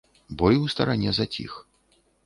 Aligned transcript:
Бой 0.39 0.57
у 0.63 0.67
старане 0.75 1.13
заціх. 1.21 1.63